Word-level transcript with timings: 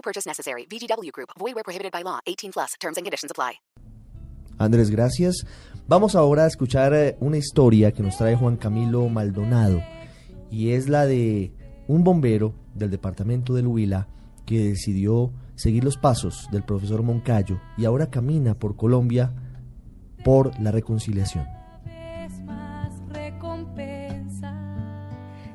No 0.00 0.02
purchase 0.02 0.26
necessary. 0.26 0.66
VGW 0.66 1.12
Group. 1.12 1.30
Void 1.38 1.54
where 1.54 1.62
prohibited 1.62 1.92
by 1.92 2.02
law. 2.02 2.20
18 2.26 2.52
plus. 2.52 2.74
Terms 2.80 2.96
and 2.96 3.04
conditions 3.04 3.30
apply. 3.30 3.60
Andrés, 4.58 4.90
gracias. 4.90 5.46
Vamos 5.88 6.14
ahora 6.14 6.44
a 6.44 6.46
escuchar 6.46 6.94
eh, 6.94 7.16
una 7.20 7.36
historia 7.36 7.92
que 7.92 8.02
nos 8.02 8.16
trae 8.16 8.36
Juan 8.36 8.56
Camilo 8.56 9.08
Maldonado 9.08 9.82
y 10.50 10.72
es 10.72 10.88
la 10.88 11.06
de 11.06 11.52
un 11.88 12.04
bombero 12.04 12.54
del 12.74 12.90
departamento 12.90 13.54
del 13.54 13.66
Huila 13.66 14.08
que 14.46 14.58
decidió 14.60 15.32
seguir 15.54 15.84
los 15.84 15.96
pasos 15.96 16.46
del 16.52 16.62
profesor 16.62 17.02
Moncayo 17.02 17.60
y 17.76 17.84
ahora 17.84 18.10
camina 18.10 18.54
por 18.54 18.76
Colombia 18.76 19.32
por 20.24 20.58
la 20.60 20.70
reconciliación. 20.70 21.59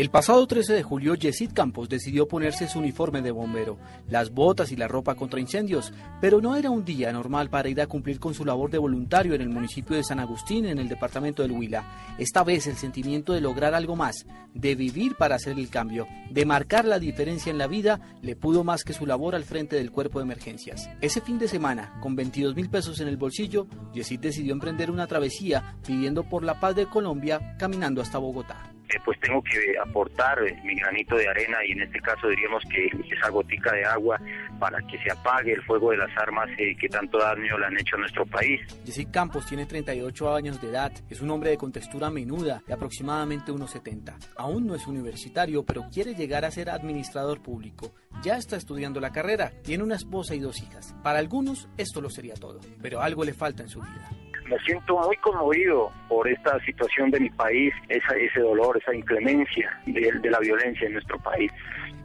El 0.00 0.08
pasado 0.08 0.46
13 0.46 0.72
de 0.72 0.82
julio, 0.82 1.14
Yesid 1.14 1.52
Campos 1.52 1.90
decidió 1.90 2.26
ponerse 2.26 2.66
su 2.66 2.78
uniforme 2.78 3.20
de 3.20 3.32
bombero, 3.32 3.76
las 4.08 4.30
botas 4.30 4.72
y 4.72 4.76
la 4.76 4.88
ropa 4.88 5.14
contra 5.14 5.40
incendios, 5.40 5.92
pero 6.22 6.40
no 6.40 6.56
era 6.56 6.70
un 6.70 6.86
día 6.86 7.12
normal 7.12 7.50
para 7.50 7.68
ir 7.68 7.82
a 7.82 7.86
cumplir 7.86 8.18
con 8.18 8.32
su 8.32 8.46
labor 8.46 8.70
de 8.70 8.78
voluntario 8.78 9.34
en 9.34 9.42
el 9.42 9.50
municipio 9.50 9.94
de 9.94 10.02
San 10.02 10.18
Agustín, 10.18 10.64
en 10.64 10.78
el 10.78 10.88
departamento 10.88 11.42
del 11.42 11.52
Huila. 11.52 12.16
Esta 12.16 12.42
vez 12.44 12.66
el 12.66 12.76
sentimiento 12.76 13.34
de 13.34 13.42
lograr 13.42 13.74
algo 13.74 13.94
más, 13.94 14.24
de 14.54 14.74
vivir 14.74 15.16
para 15.16 15.34
hacer 15.34 15.58
el 15.58 15.68
cambio, 15.68 16.08
de 16.30 16.46
marcar 16.46 16.86
la 16.86 16.98
diferencia 16.98 17.50
en 17.50 17.58
la 17.58 17.66
vida, 17.66 18.00
le 18.22 18.36
pudo 18.36 18.64
más 18.64 18.84
que 18.84 18.94
su 18.94 19.04
labor 19.04 19.34
al 19.34 19.44
frente 19.44 19.76
del 19.76 19.90
cuerpo 19.90 20.18
de 20.18 20.24
emergencias. 20.24 20.88
Ese 21.02 21.20
fin 21.20 21.38
de 21.38 21.46
semana, 21.46 21.98
con 22.00 22.16
22 22.16 22.56
mil 22.56 22.70
pesos 22.70 23.00
en 23.00 23.08
el 23.08 23.18
bolsillo, 23.18 23.66
Yesid 23.92 24.20
decidió 24.20 24.54
emprender 24.54 24.90
una 24.90 25.06
travesía 25.06 25.76
pidiendo 25.86 26.26
por 26.26 26.42
la 26.42 26.58
paz 26.58 26.74
de 26.74 26.86
Colombia, 26.86 27.54
caminando 27.58 28.00
hasta 28.00 28.16
Bogotá. 28.16 28.72
Eh, 28.92 28.98
pues 29.04 29.18
tengo 29.20 29.42
que 29.42 29.78
aportar 29.78 30.42
eh, 30.42 30.58
mi 30.64 30.74
granito 30.74 31.16
de 31.16 31.28
arena 31.28 31.58
y 31.64 31.72
en 31.72 31.82
este 31.82 32.00
caso 32.00 32.28
diríamos 32.28 32.62
que 32.64 32.86
esa 33.14 33.28
gotica 33.28 33.72
de 33.72 33.84
agua 33.84 34.20
para 34.58 34.80
que 34.86 34.98
se 34.98 35.10
apague 35.12 35.52
el 35.52 35.62
fuego 35.62 35.92
de 35.92 35.98
las 35.98 36.10
armas 36.16 36.48
eh, 36.58 36.76
que 36.76 36.88
tanto 36.88 37.18
daño 37.18 37.58
le 37.58 37.66
han 37.66 37.78
hecho 37.78 37.96
a 37.96 38.00
nuestro 38.00 38.26
país. 38.26 38.60
Jesse 38.84 39.06
Campos 39.10 39.46
tiene 39.46 39.66
38 39.66 40.34
años 40.34 40.60
de 40.60 40.70
edad, 40.70 40.92
es 41.08 41.20
un 41.20 41.30
hombre 41.30 41.50
de 41.50 41.56
contextura 41.56 42.10
menuda 42.10 42.62
de 42.66 42.74
aproximadamente 42.74 43.52
1,70. 43.52 44.16
Aún 44.36 44.66
no 44.66 44.74
es 44.74 44.86
universitario, 44.86 45.64
pero 45.64 45.84
quiere 45.92 46.14
llegar 46.14 46.44
a 46.44 46.50
ser 46.50 46.70
administrador 46.70 47.42
público. 47.42 47.94
Ya 48.22 48.36
está 48.36 48.56
estudiando 48.56 49.00
la 49.00 49.12
carrera, 49.12 49.52
tiene 49.62 49.84
una 49.84 49.94
esposa 49.94 50.34
y 50.34 50.40
dos 50.40 50.60
hijas. 50.60 50.94
Para 51.02 51.20
algunos 51.20 51.68
esto 51.76 52.00
lo 52.00 52.10
sería 52.10 52.34
todo, 52.34 52.60
pero 52.82 53.00
algo 53.00 53.24
le 53.24 53.34
falta 53.34 53.62
en 53.62 53.68
su 53.68 53.80
vida 53.80 54.10
me 54.50 54.58
siento 54.64 54.98
muy 54.98 55.16
conmovido 55.18 55.92
por 56.08 56.28
esta 56.28 56.58
situación 56.64 57.10
de 57.10 57.20
mi 57.20 57.30
país, 57.30 57.72
esa, 57.88 58.14
ese 58.16 58.40
dolor, 58.40 58.76
esa 58.78 58.94
inclemencia 58.94 59.80
de, 59.86 60.28
la 60.28 60.40
violencia 60.40 60.86
en 60.86 60.94
nuestro 60.94 61.18
país. 61.20 61.52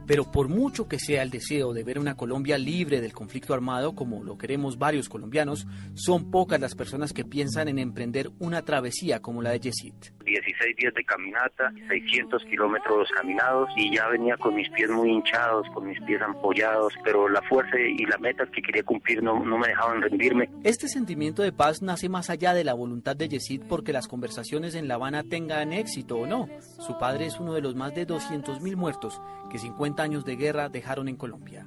Pero 0.06 0.30
por 0.30 0.48
mucho 0.48 0.86
que 0.86 1.00
sea 1.00 1.22
el 1.22 1.30
deseo 1.30 1.72
de 1.72 1.82
ver 1.82 1.98
una 1.98 2.16
Colombia 2.16 2.56
libre 2.56 3.00
del 3.00 3.12
conflicto 3.12 3.52
armado, 3.52 3.96
como 3.96 4.22
lo 4.22 4.38
queremos 4.38 4.78
varios 4.78 5.08
colombianos, 5.08 5.66
son 5.94 6.30
pocas 6.30 6.60
las 6.60 6.76
personas 6.76 7.12
que 7.12 7.24
piensan 7.24 7.66
en 7.66 7.80
emprender 7.80 8.30
una 8.38 8.62
travesía 8.64 9.20
como 9.20 9.42
la 9.42 9.50
de 9.50 9.60
Yesid. 9.60 10.15
16 10.26 10.76
días 10.76 10.92
de 10.94 11.04
caminata, 11.04 11.72
600 11.88 12.44
kilómetros 12.44 13.08
caminados 13.16 13.70
y 13.76 13.94
ya 13.94 14.08
venía 14.08 14.36
con 14.36 14.54
mis 14.54 14.68
pies 14.70 14.90
muy 14.90 15.10
hinchados, 15.10 15.66
con 15.72 15.86
mis 15.86 16.00
pies 16.02 16.20
ampollados, 16.20 16.92
pero 17.04 17.28
la 17.28 17.40
fuerza 17.42 17.78
y 17.78 18.04
la 18.04 18.18
meta 18.18 18.44
que 18.46 18.60
quería 18.60 18.82
cumplir 18.82 19.22
no, 19.22 19.44
no 19.44 19.58
me 19.58 19.68
dejaban 19.68 20.02
rendirme. 20.02 20.50
Este 20.64 20.88
sentimiento 20.88 21.42
de 21.42 21.52
paz 21.52 21.80
nace 21.80 22.08
más 22.08 22.28
allá 22.28 22.52
de 22.52 22.64
la 22.64 22.74
voluntad 22.74 23.16
de 23.16 23.28
Yesid 23.28 23.62
porque 23.68 23.92
las 23.92 24.08
conversaciones 24.08 24.74
en 24.74 24.88
La 24.88 24.94
Habana 24.94 25.22
tengan 25.22 25.72
éxito 25.72 26.18
o 26.18 26.26
no. 26.26 26.48
Su 26.60 26.98
padre 26.98 27.26
es 27.26 27.38
uno 27.38 27.54
de 27.54 27.62
los 27.62 27.74
más 27.74 27.94
de 27.94 28.06
200.000 28.06 28.76
muertos 28.76 29.20
que 29.50 29.58
50 29.58 30.02
años 30.02 30.24
de 30.24 30.36
guerra 30.36 30.68
dejaron 30.68 31.08
en 31.08 31.16
Colombia. 31.16 31.66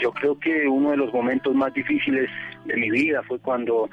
Yo 0.00 0.12
creo 0.12 0.38
que 0.38 0.66
uno 0.66 0.90
de 0.90 0.96
los 0.96 1.12
momentos 1.12 1.54
más 1.54 1.72
difíciles 1.72 2.28
de 2.64 2.76
mi 2.76 2.90
vida 2.90 3.22
fue 3.22 3.38
cuando 3.38 3.88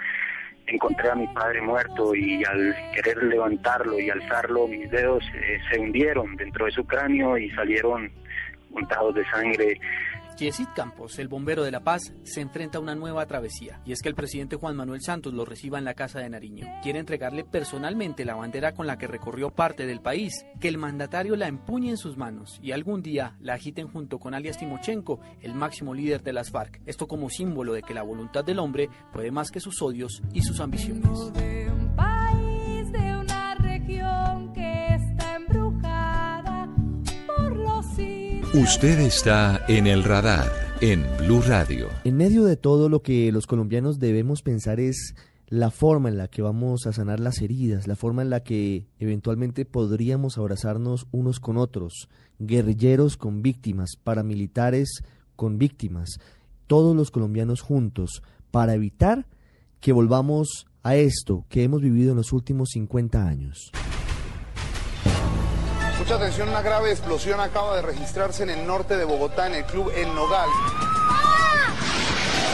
encontré 0.72 1.09
a 1.09 1.16
mi 1.16 1.28
padre 1.28 1.62
muerto 1.62 2.16
y 2.16 2.44
al 2.46 2.75
querer 2.94 3.24
levantarlo 3.24 4.00
y 4.00 4.09
alzarlo, 4.09 4.68
mis 4.68 4.90
dedos 4.91 5.24
eh, 5.34 5.59
se 5.69 5.80
hundieron 5.80 6.35
dentro 6.35 6.66
de 6.66 6.72
su 6.72 6.85
cráneo 6.85 7.38
y 7.38 7.50
salieron 7.52 8.12
untados 8.72 9.16
de 9.16 9.25
sangre. 9.25 9.80
Yesid 10.40 10.70
Campos, 10.74 11.20
el 11.20 11.28
bombero 11.28 11.64
de 11.64 11.72
La 11.72 11.84
Paz, 11.84 12.14
se 12.24 12.40
enfrenta 12.40 12.78
a 12.78 12.82
una 12.82 12.96
nueva 12.96 13.26
travesía, 13.26 13.82
y 13.86 13.92
es 13.92 14.02
que 14.02 14.10
el 14.10 14.16
presidente 14.16 14.56
Juan 14.56 14.76
Manuel 14.76 15.02
Santos 15.02 15.34
lo 15.34 15.44
reciba 15.44 15.78
en 15.78 15.86
la 15.86 15.96
Casa 15.96 16.20
de 16.20 16.30
Nariño. 16.30 16.66
Quiere 16.82 17.00
entregarle 17.00 17.44
personalmente 17.44 18.24
la 18.24 18.36
bandera 18.36 18.74
con 18.74 18.88
la 18.88 18.98
que 18.98 19.08
recorrió 19.08 19.50
parte 19.50 19.86
del 19.86 20.02
país, 20.02 20.46
que 20.62 20.70
el 20.70 20.78
mandatario 20.78 21.36
la 21.36 21.48
empuñe 21.48 21.90
en 21.90 21.98
sus 21.98 22.16
manos 22.16 22.60
y 22.62 22.72
algún 22.72 23.02
día 23.02 23.36
la 23.42 23.56
agiten 23.56 23.88
junto 23.90 24.18
con 24.20 24.34
alias 24.34 24.58
Timochenko, 24.58 25.20
el 25.42 25.54
máximo 25.54 25.94
líder 25.94 26.24
de 26.24 26.34
las 26.34 26.52
FARC. 26.52 26.82
Esto 26.86 27.08
como 27.08 27.30
símbolo 27.30 27.74
de 27.74 27.82
que 27.82 27.94
la 27.94 28.04
voluntad 28.04 28.46
del 28.46 28.60
hombre 28.60 28.90
puede 29.12 29.32
más 29.32 29.52
que 29.52 29.60
sus 29.60 29.82
odios 29.82 30.22
y 30.34 30.42
sus 30.42 30.60
ambiciones. 30.62 31.10
Usted 38.62 39.00
está 39.00 39.64
en 39.70 39.88
el 39.88 40.03
radar 40.03 40.52
en 40.81 41.06
Blue 41.18 41.42
Radio. 41.42 41.88
En 42.03 42.18
medio 42.18 42.44
de 42.44 42.58
todo 42.58 42.90
lo 42.90 43.02
que 43.02 43.31
los 43.31 43.47
colombianos 43.47 44.00
debemos 44.00 44.42
pensar 44.42 44.81
es 44.81 45.16
la 45.47 45.72
forma 45.72 46.09
en 46.09 46.18
la 46.18 46.28
que 46.28 46.42
vamos 46.42 46.86
a 46.86 46.92
sanar 46.92 47.22
las 47.22 47.42
heridas, 47.42 47.88
la 47.88 47.96
forma 47.96 48.22
en 48.22 48.30
la 48.30 48.42
que 48.42 48.86
eventualmente 49.00 49.64
podríamos 49.64 50.38
abrazarnos 50.38 51.08
unos 51.12 51.40
con 51.40 51.56
otros, 51.56 52.09
guerrilleros 52.38 53.16
con 53.16 53.42
víctimas, 53.42 53.92
paramilitares 54.03 55.03
con 55.38 55.58
víctimas, 55.58 56.19
todos 56.68 56.94
los 56.98 57.12
colombianos 57.12 57.62
juntos, 57.62 58.24
para 58.52 58.74
evitar 58.74 59.25
que 59.80 59.94
volvamos 59.94 60.68
a 60.84 60.98
esto 60.98 61.46
que 61.48 61.64
hemos 61.64 61.81
vivido 61.81 62.12
en 62.12 62.18
los 62.18 62.34
últimos 62.34 62.72
50 62.74 63.25
años. 63.25 63.72
Mucha 66.09 66.24
atención, 66.24 66.50
una 66.50 66.64
grave 66.64 66.90
explosión 66.90 67.40
acaba 67.40 67.75
de 67.75 67.84
registrarse 67.84 68.42
en 68.42 68.50
el 68.50 68.66
norte 68.66 68.97
de 68.97 69.06
Bogotá, 69.06 69.46
en 69.46 69.53
el 69.53 69.64
club 69.66 69.92
El 69.96 70.08
Nogal. 70.16 70.50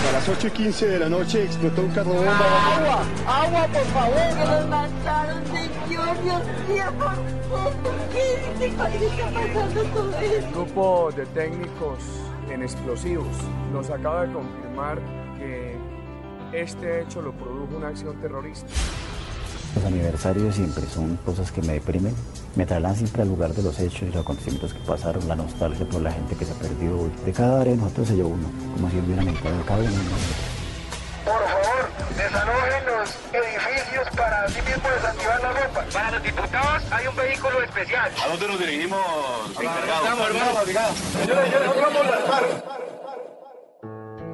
A 0.09 0.11
las 0.11 0.27
8 0.27 0.47
y 0.47 0.51
15 0.51 0.87
de 0.89 0.99
la 0.99 1.07
noche 1.07 1.45
explotó 1.45 1.83
un 1.83 1.91
carro 1.91 2.15
bomba. 2.15 2.31
¡Agua! 2.75 3.03
¡Agua, 3.25 3.67
por 3.67 3.85
favor! 3.85 4.37
¡Que 4.37 4.45
nos 4.45 4.67
mataron, 4.67 5.43
señor! 5.45 6.21
¡Dios 6.21 6.41
mío! 6.67 6.83
¿Por 7.49 7.93
qué? 8.11 8.43
¿Qué 8.59 8.65
está 8.65 8.89
pasando 8.89 9.83
todo 9.83 10.19
esto? 10.19 10.47
Un 10.47 10.51
grupo 10.51 11.09
de 11.15 11.25
técnicos 11.27 11.99
en 12.49 12.61
explosivos 12.61 13.37
nos 13.71 13.89
acaba 13.89 14.25
de 14.25 14.33
confirmar 14.33 14.99
que 15.37 15.77
este 16.51 17.03
hecho 17.03 17.21
lo 17.21 17.31
produjo 17.31 17.77
una 17.77 17.87
acción 17.87 18.19
terrorista. 18.19 18.67
Los 19.75 19.83
aniversarios 19.83 20.55
siempre 20.55 20.85
son 20.87 21.17
cosas 21.17 21.51
que 21.51 21.61
me 21.61 21.73
deprimen, 21.73 22.15
me 22.55 22.65
trasladan 22.65 22.95
siempre 22.95 23.23
al 23.23 23.27
lugar 23.27 23.51
de 23.53 23.61
los 23.61 23.77
hechos 23.79 24.03
y 24.03 24.05
los 24.05 24.23
acontecimientos 24.23 24.73
que 24.73 24.79
pasaron, 24.79 25.27
la 25.27 25.35
nostalgia 25.35 25.85
por 25.85 26.01
la 26.01 26.13
gente 26.13 26.35
que 26.35 26.45
se 26.45 26.53
perdió. 26.53 27.09
De 27.25 27.33
cada 27.33 27.61
área 27.61 27.73
de 27.73 27.79
nosotros 27.79 28.07
se 28.07 28.15
llevó 28.15 28.29
uno, 28.29 28.49
como 28.73 28.89
si 28.89 28.97
hubiera 28.99 29.21
meditado 29.21 29.65
cada 29.65 29.79
uno. 29.79 29.91
Por 31.25 31.33
favor, 31.33 31.89
desalojen 32.15 32.85
los 32.85 33.09
edificios 33.33 34.07
para 34.15 34.43
así 34.43 34.61
mismo 34.61 34.89
desactivar 34.95 35.41
la 35.41 35.51
ropa. 35.51 35.85
Para 35.91 36.11
los 36.11 36.23
diputados 36.23 36.83
hay 36.91 37.07
un 37.07 37.15
vehículo 37.15 37.61
especial. 37.61 38.11
¿A 38.23 38.27
dónde 38.29 38.47
nos 38.47 38.59
dirigimos, 38.59 39.01
encargados? 39.59 40.03
Estamos, 40.03 40.27
hermano. 40.29 40.93
Señores, 41.19 41.51
ya 41.51 41.59
nos 41.59 41.75
vamos 41.75 42.05
a 42.05 42.15
armar. 42.15 42.84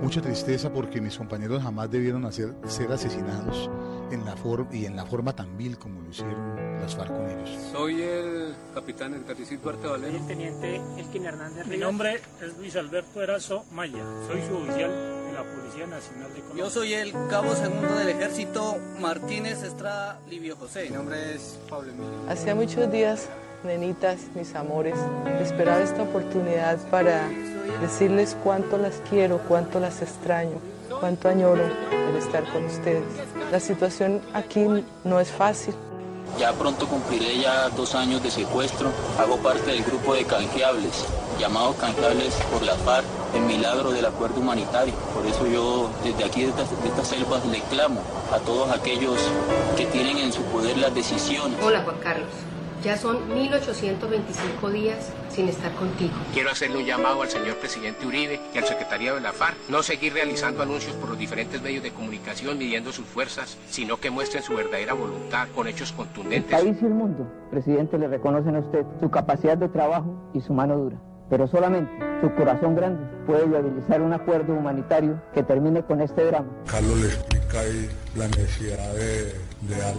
Mucha 0.01 0.19
tristeza 0.19 0.73
porque 0.73 0.99
mis 0.99 1.15
compañeros 1.15 1.61
jamás 1.61 1.91
debieron 1.91 2.25
hacer, 2.25 2.55
ser 2.67 2.91
asesinados 2.91 3.69
en 4.11 4.25
la 4.25 4.35
y 4.71 4.85
en 4.85 4.95
la 4.95 5.05
forma 5.05 5.33
tan 5.35 5.57
vil 5.57 5.77
como 5.77 6.01
lo 6.01 6.09
hicieron 6.09 6.79
las 6.81 6.95
FARC 6.95 7.15
con 7.15 7.29
ellos. 7.29 7.49
Soy 7.71 8.01
el 8.01 8.55
capitán 8.73 9.13
Edgaricid 9.13 9.59
Duarte 9.59 9.87
Valero. 9.87 10.17
El 10.17 10.25
teniente 10.25 10.81
Elkin 10.97 11.25
Hernández 11.25 11.67
Mi 11.67 11.77
nombre 11.77 12.19
es 12.41 12.57
Luis 12.57 12.75
Alberto 12.75 13.21
Erazo 13.21 13.63
Maya. 13.71 14.03
Soy 14.27 14.41
su 14.41 14.55
oficial 14.57 14.89
de 14.89 15.33
la 15.33 15.43
Policía 15.43 15.87
Nacional 15.87 16.33
de 16.33 16.41
Colombia. 16.41 16.63
Yo 16.63 16.69
soy 16.69 16.93
el 16.93 17.11
cabo 17.29 17.53
segundo 17.53 17.95
del 17.95 18.09
ejército 18.09 18.77
Martínez 18.99 19.61
Estrada 19.63 20.19
Livio 20.29 20.55
José. 20.55 20.85
Mi 20.89 20.95
nombre 20.95 21.35
es 21.35 21.59
Pablo 21.69 21.91
Emilio. 21.91 22.27
Hacía 22.27 22.55
muchos 22.55 22.91
días, 22.91 23.29
nenitas, 23.63 24.17
mis 24.35 24.55
amores, 24.55 24.95
esperaba 25.39 25.81
esta 25.81 26.01
oportunidad 26.01 26.79
para 26.89 27.29
decirles 27.81 28.37
cuánto 28.43 28.77
las 28.77 29.01
quiero, 29.09 29.39
cuánto 29.47 29.79
las 29.79 30.01
extraño, 30.01 30.57
cuánto 30.99 31.27
añoro 31.27 31.63
el 32.09 32.15
estar 32.15 32.43
con 32.51 32.65
ustedes. 32.65 33.03
La 33.51 33.59
situación 33.59 34.21
aquí 34.33 34.65
no 35.03 35.19
es 35.19 35.31
fácil. 35.31 35.73
Ya 36.39 36.53
pronto 36.53 36.87
cumpliré 36.87 37.39
ya 37.39 37.69
dos 37.69 37.93
años 37.93 38.23
de 38.23 38.31
secuestro. 38.31 38.89
Hago 39.19 39.37
parte 39.37 39.71
del 39.71 39.83
grupo 39.83 40.13
de 40.13 40.23
canjeables, 40.23 41.05
llamados 41.37 41.75
canjeables 41.75 42.33
por 42.53 42.61
la 42.63 42.75
FARC, 42.75 43.05
el 43.35 43.41
milagro 43.41 43.91
del 43.91 44.05
acuerdo 44.05 44.39
humanitario. 44.39 44.93
Por 45.13 45.25
eso 45.25 45.45
yo 45.47 45.89
desde 46.03 46.23
aquí, 46.23 46.43
de 46.43 46.49
estas, 46.49 46.69
de 46.81 46.87
estas 46.87 47.07
selvas, 47.07 47.45
le 47.47 47.59
clamo 47.63 47.99
a 48.31 48.39
todos 48.39 48.71
aquellos 48.71 49.17
que 49.75 49.85
tienen 49.87 50.19
en 50.19 50.31
su 50.31 50.41
poder 50.43 50.77
las 50.77 50.95
decisiones. 50.95 51.59
Hola 51.61 51.81
Juan 51.83 51.97
Carlos. 51.99 52.29
Ya 52.83 52.97
son 52.97 53.31
1825 53.33 54.69
días 54.71 55.11
sin 55.29 55.47
estar 55.47 55.71
contigo. 55.75 56.13
Quiero 56.33 56.49
hacerle 56.49 56.77
un 56.79 56.85
llamado 56.85 57.21
al 57.21 57.29
señor 57.29 57.57
presidente 57.57 58.07
Uribe 58.07 58.39
y 58.53 58.57
al 58.57 58.63
secretariado 58.65 59.17
de 59.17 59.21
la 59.21 59.33
FARC. 59.33 59.55
No 59.69 59.83
seguir 59.83 60.13
realizando 60.13 60.63
anuncios 60.63 60.95
por 60.95 61.09
los 61.09 61.17
diferentes 61.19 61.61
medios 61.61 61.83
de 61.83 61.91
comunicación 61.91 62.57
midiendo 62.57 62.91
sus 62.91 63.05
fuerzas, 63.05 63.57
sino 63.69 63.97
que 63.97 64.09
muestren 64.09 64.41
su 64.41 64.55
verdadera 64.55 64.93
voluntad 64.93 65.47
con 65.53 65.67
hechos 65.67 65.91
El 65.91 65.97
contundentes. 65.97 66.51
país 66.51 66.75
y 66.81 66.85
el 66.85 66.93
mundo, 66.93 67.31
presidente, 67.51 67.99
le 67.99 68.07
reconocen 68.07 68.55
a 68.55 68.59
usted 68.59 68.83
su 68.99 69.11
capacidad 69.11 69.57
de 69.57 69.69
trabajo 69.69 70.31
y 70.33 70.41
su 70.41 70.53
mano 70.53 70.75
dura. 70.75 70.97
Pero 71.29 71.47
solamente 71.47 71.91
su 72.21 72.33
corazón 72.33 72.75
grande 72.75 73.03
puede 73.25 73.45
viabilizar 73.45 74.01
un 74.01 74.11
acuerdo 74.11 74.53
humanitario 74.53 75.21
que 75.33 75.43
termine 75.43 75.83
con 75.83 76.01
este 76.01 76.25
drama. 76.25 76.49
Carlos 76.69 76.97
le 76.99 77.07
explica 77.07 77.59
ahí 77.61 77.89
la 78.17 78.27
necesidad 78.27 78.93
de, 78.95 79.33
de 79.61 79.75
dar 79.75 79.93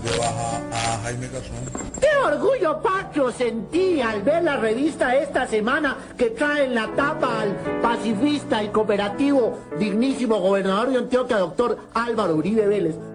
a 0.73 0.99
Jaime 1.05 1.29
Gazón. 1.29 1.93
¡Qué 2.01 2.09
orgullo 2.17 2.83
patrio 2.83 3.31
sentí 3.31 4.01
al 4.01 4.23
ver 4.23 4.43
la 4.43 4.57
revista 4.57 5.15
esta 5.17 5.47
semana 5.47 5.97
que 6.17 6.31
trae 6.31 6.65
en 6.65 6.75
la 6.75 6.89
tapa 6.95 7.43
al 7.43 7.81
pacifista 7.81 8.63
y 8.63 8.69
cooperativo 8.69 9.59
dignísimo 9.79 10.41
gobernador 10.41 10.91
de 10.91 10.99
Antioquia, 10.99 11.39
doctor 11.39 11.79
Álvaro 11.95 12.37
Uribe 12.37 12.67
Vélez! 12.67 13.12